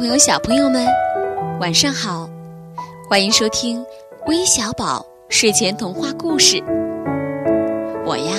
[0.00, 0.86] 朋友、小朋友们，
[1.60, 2.26] 晚上好！
[3.06, 3.84] 欢迎收听
[4.26, 6.56] 微小宝睡前童话故事。
[8.06, 8.34] 我呀，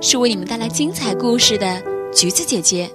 [0.00, 1.80] 是为你们带来精彩故事的
[2.12, 2.90] 橘子姐姐。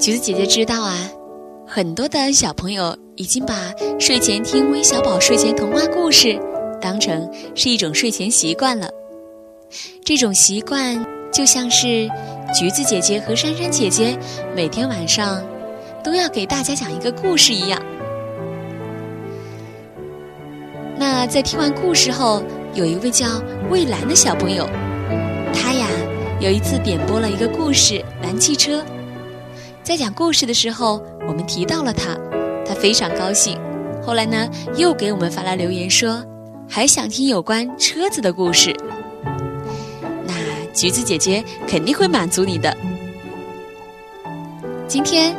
[0.00, 0.96] 橘子姐姐知道啊，
[1.66, 6.40] 很多的小朋友已经把睡前听微小宝睡前童话故事
[6.80, 8.88] 当成是一种睡前习惯了。
[10.02, 12.08] 这种习惯就像是……
[12.54, 14.16] 橘子姐姐和珊珊姐姐
[14.54, 15.42] 每天晚上
[16.04, 17.82] 都要给大家讲一个故事一样。
[20.96, 23.26] 那在听完故事后，有一位叫
[23.68, 24.68] 蔚蓝的小朋友，
[25.52, 25.88] 他呀
[26.38, 28.78] 有一次点播了一个故事《蓝汽车》。
[29.82, 32.16] 在讲故事的时候，我们提到了他，
[32.64, 33.58] 他非常高兴。
[34.00, 36.24] 后来呢，又给我们发来留言说，
[36.68, 38.72] 还想听有关车子的故事。
[40.74, 42.76] 橘子姐姐肯定会满足你的。
[44.88, 45.34] 今天，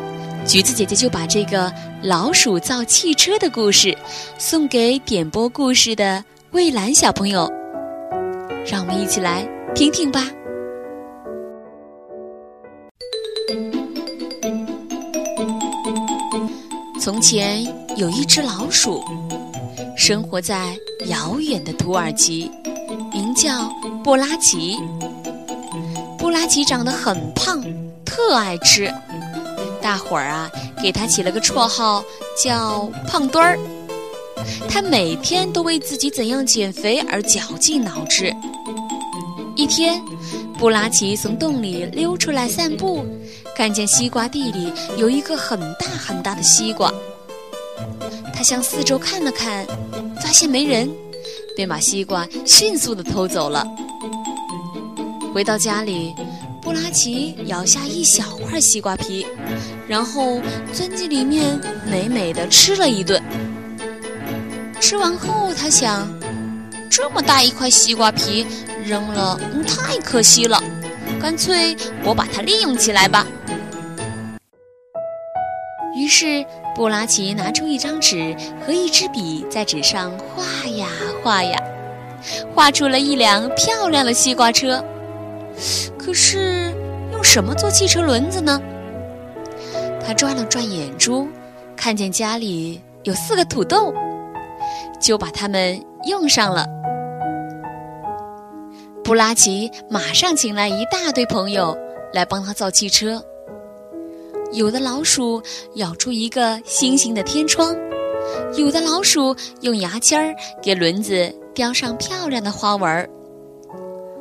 [0.45, 3.95] 橘子姐姐就把这个老鼠造汽车的故事
[4.37, 7.51] 送给点播故事的蔚蓝小朋友，
[8.65, 10.25] 让我们一起来听听吧。
[16.99, 17.63] 从前
[17.97, 19.03] 有一只老鼠，
[19.95, 22.49] 生活在遥远的土耳其，
[23.13, 23.69] 名叫
[24.05, 24.77] 布拉吉。
[26.15, 27.59] 布拉吉长得很胖，
[28.05, 28.93] 特爱吃，
[29.81, 30.47] 大伙儿啊
[30.79, 32.05] 给他起了个绰号
[32.37, 33.57] 叫“胖墩儿”。
[34.69, 38.31] 他每天都为自己怎样减肥而绞尽脑汁。
[39.55, 39.99] 一天，
[40.59, 43.03] 布拉吉从洞里溜出来散步，
[43.57, 46.93] 看见西瓜地里有一个很大很大的西瓜。
[48.31, 49.65] 他向四周看了看，
[50.21, 50.87] 发现没人，
[51.55, 53.65] 便把西瓜迅速地偷走了。
[55.35, 56.15] 回到家里，
[56.61, 59.27] 布拉奇咬下一小块西瓜皮，
[59.85, 60.39] 然后
[60.71, 61.59] 钻进里面
[61.91, 63.21] 美美的吃了一顿。
[64.79, 66.07] 吃完后，他想，
[66.89, 68.47] 这么大一块西瓜皮
[68.85, 69.37] 扔了，
[69.67, 70.63] 太可惜了，
[71.21, 73.27] 干脆我把它利用起来吧。
[75.97, 78.33] 于是，布拉奇拿出一张纸
[78.65, 80.87] 和一支笔，在纸上画呀
[81.21, 81.61] 画呀，
[82.55, 84.81] 画出了一辆漂亮的西瓜车。
[85.97, 86.73] 可是
[87.11, 88.61] 用什么做汽车轮子呢？
[90.05, 91.27] 他转了转眼珠，
[91.75, 93.93] 看见家里有四个土豆，
[95.01, 96.65] 就把它们用上了。
[99.03, 101.77] 布拉奇马上请来一大堆朋友
[102.13, 103.23] 来帮他造汽车。
[104.51, 105.41] 有的老鼠
[105.75, 107.75] 咬出一个星星的天窗，
[108.55, 113.09] 有的老鼠用牙签儿给轮子雕上漂亮的花纹儿。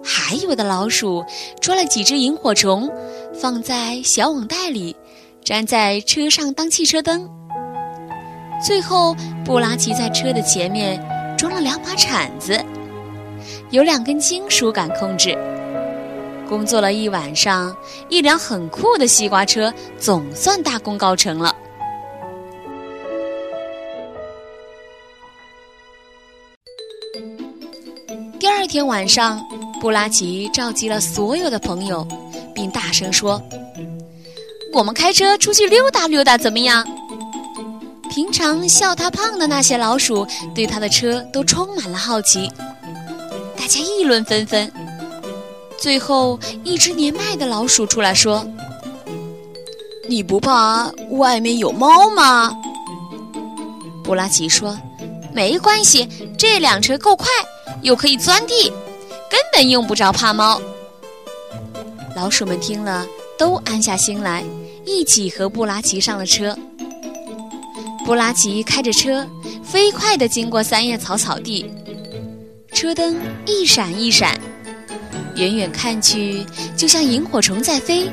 [0.05, 1.25] 还有的老鼠
[1.61, 2.91] 捉了几只萤火虫，
[3.33, 4.95] 放在小网袋里，
[5.45, 7.29] 粘在车上当汽车灯。
[8.65, 11.03] 最后，布拉奇在车的前面
[11.39, 12.63] 装了两把铲子，
[13.71, 15.37] 有两根金属杆控制。
[16.49, 17.75] 工作了一晚上，
[18.11, 21.57] 一辆很酷的西瓜车总算大功告成了。
[28.39, 29.43] 第二天晚上。
[29.85, 32.09] 布拉奇召集了所有的朋友，
[32.55, 33.39] 并大声说
[34.73, 36.83] ：“我们开车出去溜达溜达，怎么样？”
[38.09, 42.51] 平常笑他胖的那些老鼠对他的车都充满了好奇，
[43.59, 44.73] 大家议论纷纷。
[45.77, 48.43] 最后，一只年迈的老鼠出来说
[50.09, 52.51] ：“你不怕外面有猫吗？”
[54.03, 54.79] 布拉奇说
[55.31, 56.09] ：“没关系，
[56.39, 57.27] 这辆车够快，
[57.83, 58.73] 又可以钻地。”
[59.35, 60.63] 根本用不着怕猫。
[62.15, 63.05] 老鼠们听了，
[63.37, 64.45] 都安下心来，
[64.87, 66.57] 一起和布拉奇上了车。
[68.07, 69.27] 布拉奇开着车，
[69.65, 71.69] 飞快地经过三叶草草地，
[72.73, 74.39] 车灯一闪一闪，
[75.35, 78.09] 远远看去就像萤火虫在飞。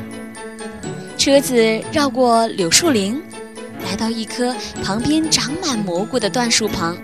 [1.20, 1.56] 车子
[1.92, 3.22] 绕过柳树林，
[3.86, 6.98] 来到一棵旁边长满蘑菇的椴树旁。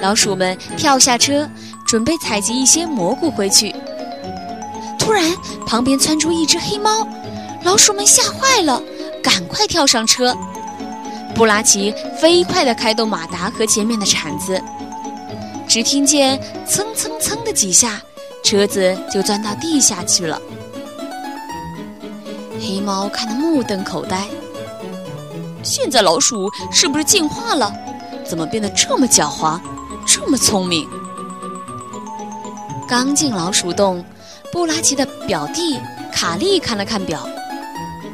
[0.00, 1.48] 老鼠们跳下车。
[1.92, 3.70] 准备采集一些蘑菇回去。
[4.98, 5.30] 突然，
[5.66, 7.06] 旁边窜出一只黑猫，
[7.64, 8.82] 老鼠们吓坏了，
[9.22, 10.34] 赶快跳上车。
[11.34, 14.58] 布拉奇飞快地开动马达和前面的铲子，
[15.68, 18.00] 只听见蹭蹭蹭的几下，
[18.42, 20.40] 车子就钻到地下去了。
[22.58, 24.26] 黑猫看得目瞪口呆，
[25.62, 27.70] 现在老鼠是不是进化了？
[28.24, 29.60] 怎么变得这么狡猾，
[30.06, 30.88] 这么聪明？
[32.92, 34.04] 刚进老鼠洞，
[34.52, 35.80] 布拉奇的表弟
[36.12, 37.26] 卡利看了看表，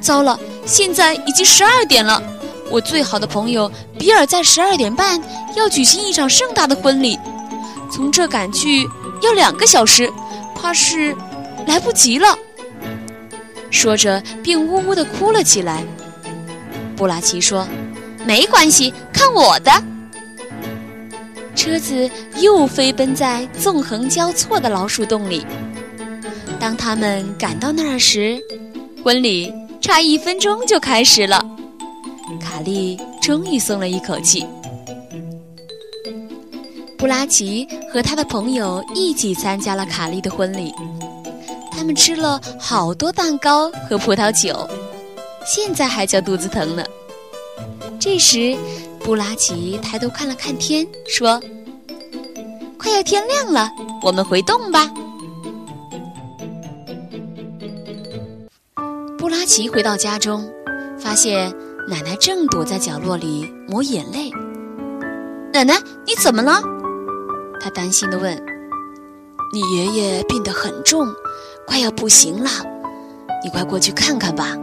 [0.01, 2.23] 糟了，现在已经十二点了，
[2.71, 5.21] 我最好的朋友比尔在十二点半
[5.57, 7.19] 要举行一场盛大的婚礼，
[7.91, 8.89] 从这赶去
[9.21, 10.09] 要两个小时，
[10.55, 11.13] 怕是
[11.67, 12.39] 来不及了。
[13.73, 15.83] 说着，便呜呜地哭了起来。
[16.97, 17.67] 布拉奇说
[18.25, 19.73] ：“没关系，看我的。”
[21.59, 22.09] 车子
[22.41, 25.45] 又飞奔在纵横交错的老鼠洞里。
[26.61, 28.41] 当他们赶到那儿时，
[29.03, 31.45] 婚礼差一分钟就开始了。
[32.41, 34.47] 卡利终于松了一口气。
[36.97, 40.73] 布拉奇和他的朋友一起参加了卡利的婚礼。
[41.73, 44.69] 他们吃了好多蛋糕和葡萄酒，
[45.45, 46.85] 现在还叫肚子疼呢。
[47.99, 48.57] 这时，
[49.09, 51.41] 布拉奇抬头看了看天，说
[52.79, 53.71] ：“快要天亮了，
[54.03, 54.87] 我们回洞吧。”
[59.17, 60.47] 布拉奇回到家中，
[60.99, 61.51] 发现
[61.89, 64.31] 奶奶正躲在角落里抹眼泪。
[65.55, 66.61] “奶奶，你怎么了？”
[67.59, 68.37] 他担心地问。
[69.55, 71.09] “你爷爷病得很重。”
[71.67, 72.51] 快要不行了，
[73.43, 74.55] 你快过去看看吧。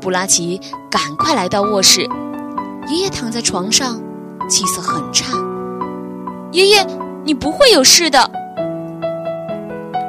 [0.00, 0.58] 布拉奇
[0.90, 2.08] 赶快来到卧室，
[2.88, 4.00] 爷爷躺在床上，
[4.48, 5.36] 气色很差。
[6.52, 6.86] 爷爷，
[7.24, 8.30] 你不会有事的。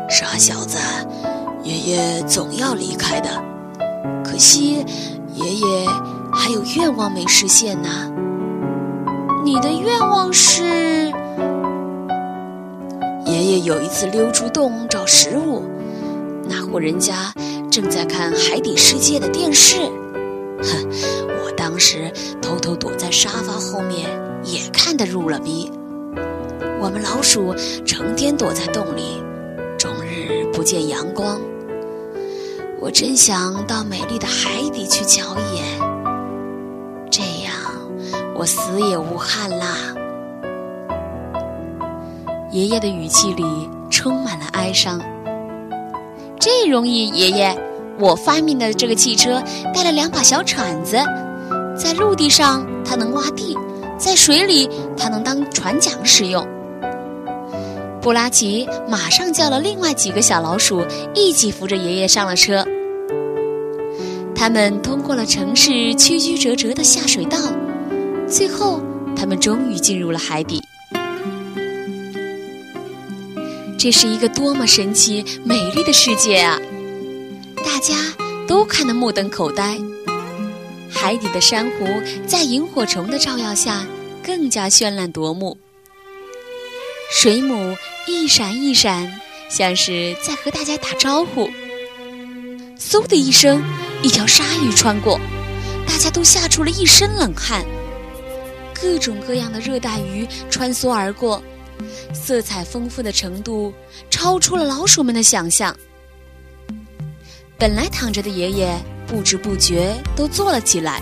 [0.10, 0.78] 傻小子，
[1.64, 3.30] 爷爷总要离开的。
[4.24, 4.86] 可惜，
[5.34, 5.88] 爷爷
[6.34, 7.90] 还有愿望没实现呢。
[9.44, 11.12] 你的愿望是？
[13.26, 15.64] 爷爷有一次溜出洞找食物，
[16.48, 17.34] 那户人家
[17.72, 19.78] 正在看《海底世界》的电视。
[20.62, 20.88] 哼，
[21.25, 21.25] 我
[21.76, 22.10] 当时
[22.42, 24.10] 偷偷躲在沙发后面，
[24.46, 25.70] 也看得入了迷。
[26.80, 27.54] 我们老鼠
[27.86, 29.22] 成天躲在洞里，
[29.78, 31.38] 终日不见阳光。
[32.80, 35.66] 我真想到美丽的海底去瞧一眼，
[37.12, 37.54] 这样
[38.38, 39.76] 我死也无憾啦。
[42.52, 43.44] 爷爷的语气里
[43.90, 45.02] 充满了哀伤。
[46.40, 47.54] 这容易，爷爷，
[48.00, 49.44] 我发明的这个汽车
[49.74, 50.98] 带了两把小铲子，
[51.78, 53.58] 在陆地上它能挖地，
[53.98, 56.48] 在水里它能当船桨使用。
[58.02, 62.66] 布拉奇马上叫了另外几个小老鼠一起扶着爷爷上了车。
[64.36, 67.38] 他们通过了城市曲曲折折的下水道，
[68.28, 68.82] 最后
[69.16, 70.62] 他们终于进入了海底。
[73.78, 76.60] 这是一个多么神奇、美丽的世界啊！
[77.58, 77.96] 大家
[78.48, 79.78] 都看得目瞪口呆。
[80.90, 81.88] 海底的珊瑚
[82.26, 83.86] 在萤火虫的照耀下
[84.24, 85.58] 更加绚烂夺目，
[87.12, 87.76] 水母
[88.08, 89.12] 一闪一闪，
[89.50, 91.50] 像是在和大家打招呼。
[92.80, 93.64] 嗖的一声，
[94.02, 95.20] 一条鲨鱼穿过，
[95.88, 97.66] 大家都吓出了一身冷汗。
[98.74, 101.42] 各种各样的热带鱼穿梭而过。
[102.14, 103.74] 色彩丰富的程度
[104.10, 105.76] 超出了老鼠们的想象。
[107.58, 111.02] 本来躺着的爷爷不知不觉都坐了起来。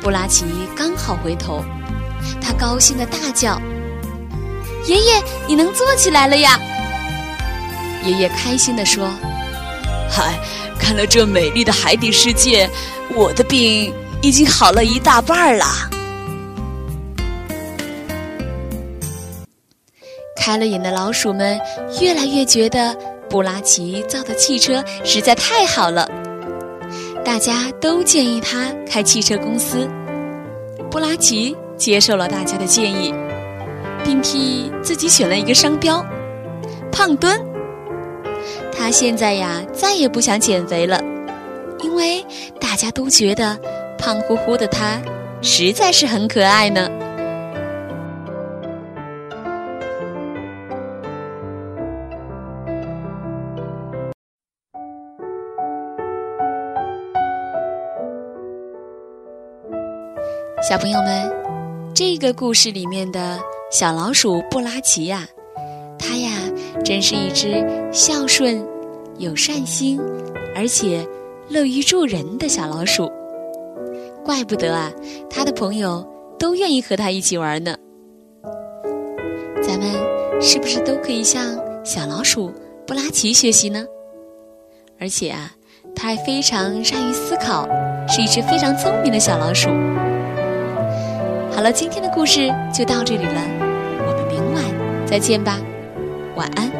[0.00, 0.44] 布拉奇
[0.76, 1.64] 刚好回头，
[2.40, 3.60] 他高兴的大叫
[4.86, 6.58] ：“爷爷，你能坐起来了呀！”
[8.06, 9.10] 爷爷开心地说
[10.08, 10.38] ：“嗨，
[10.78, 12.70] 看了这美丽的海底世界，
[13.14, 15.66] 我的病已经好了一大半了。”
[20.36, 21.60] 开了眼的老鼠们
[22.00, 22.96] 越来越觉得
[23.30, 26.10] 布拉奇造的汽车实在太好了，
[27.24, 29.88] 大家都建议他开汽车公司。
[30.90, 33.14] 布拉奇接受了大家的建议，
[34.04, 36.04] 并替自己选了一个商标——
[36.90, 37.40] 胖墩。
[38.76, 41.00] 他现在呀再也不想减肥了，
[41.84, 42.24] 因为
[42.60, 43.56] 大家都觉得
[43.96, 45.00] 胖乎乎的他
[45.40, 46.90] 实在是很可爱呢。
[60.70, 61.28] 小朋友们，
[61.92, 63.40] 这个故事里面的
[63.72, 65.26] 小老鼠布拉奇呀，
[65.98, 66.30] 它呀
[66.84, 67.60] 真是一只
[67.92, 68.64] 孝顺、
[69.18, 70.00] 有善心，
[70.54, 71.04] 而且
[71.48, 73.10] 乐于助人的小老鼠。
[74.24, 74.92] 怪不得啊，
[75.28, 76.08] 它的朋友
[76.38, 77.74] 都愿意和它一起玩呢。
[79.60, 79.90] 咱们
[80.40, 82.54] 是不是都可以向小老鼠
[82.86, 83.84] 布拉奇学习呢？
[85.00, 85.50] 而且啊，
[85.96, 87.66] 它还非常善于思考，
[88.06, 89.68] 是一只非常聪明的小老鼠。
[91.60, 93.42] 好了，今天的故事就到这里了，
[94.06, 94.64] 我们明晚
[95.06, 95.58] 再见吧，
[96.34, 96.79] 晚安。